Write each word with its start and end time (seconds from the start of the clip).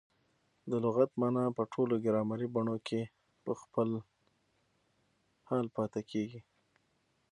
د 0.69 0.71
لغت 0.83 1.11
مانا 1.19 1.45
په 1.57 1.63
ټولو 1.73 1.95
ګرامري 2.05 2.47
بڼو 2.55 2.75
کښي 2.87 3.01
په 3.43 3.51
خپل 3.61 3.89
حال 5.47 5.65
پاته 5.75 6.01
کیږي. 6.11 6.41